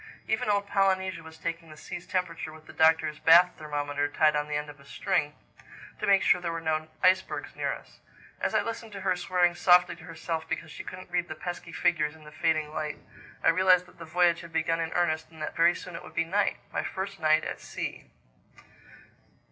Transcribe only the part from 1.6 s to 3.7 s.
the sea's temperature with the Doctor's bath